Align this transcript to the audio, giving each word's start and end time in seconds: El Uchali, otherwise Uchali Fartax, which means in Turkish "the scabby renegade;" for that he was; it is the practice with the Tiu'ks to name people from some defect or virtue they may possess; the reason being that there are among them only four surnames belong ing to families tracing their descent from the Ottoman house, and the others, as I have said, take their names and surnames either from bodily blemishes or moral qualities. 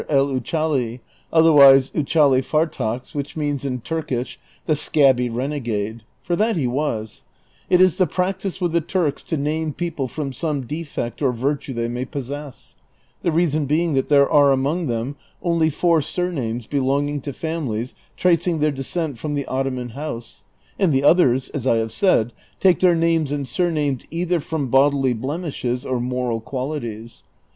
El 0.09 0.29
Uchali, 0.31 0.99
otherwise 1.31 1.91
Uchali 1.91 2.41
Fartax, 2.41 3.13
which 3.13 3.37
means 3.37 3.63
in 3.63 3.81
Turkish 3.81 4.39
"the 4.65 4.73
scabby 4.73 5.29
renegade;" 5.29 6.01
for 6.23 6.35
that 6.35 6.57
he 6.57 6.65
was; 6.65 7.21
it 7.69 7.79
is 7.79 7.97
the 7.99 8.07
practice 8.07 8.59
with 8.59 8.71
the 8.71 8.81
Tiu'ks 8.81 9.23
to 9.23 9.37
name 9.37 9.73
people 9.73 10.07
from 10.07 10.33
some 10.33 10.65
defect 10.65 11.21
or 11.21 11.31
virtue 11.31 11.71
they 11.75 11.87
may 11.87 12.03
possess; 12.03 12.73
the 13.21 13.31
reason 13.31 13.67
being 13.67 13.93
that 13.93 14.09
there 14.09 14.27
are 14.27 14.51
among 14.51 14.87
them 14.87 15.17
only 15.43 15.69
four 15.69 16.01
surnames 16.01 16.65
belong 16.65 17.07
ing 17.07 17.21
to 17.21 17.31
families 17.31 17.93
tracing 18.17 18.57
their 18.57 18.71
descent 18.71 19.19
from 19.19 19.35
the 19.35 19.45
Ottoman 19.45 19.89
house, 19.89 20.41
and 20.79 20.91
the 20.91 21.03
others, 21.03 21.49
as 21.49 21.67
I 21.67 21.75
have 21.77 21.91
said, 21.91 22.33
take 22.59 22.79
their 22.79 22.95
names 22.95 23.31
and 23.31 23.47
surnames 23.47 24.07
either 24.09 24.39
from 24.39 24.69
bodily 24.71 25.13
blemishes 25.13 25.85
or 25.85 25.99
moral 25.99 26.41
qualities. 26.41 27.21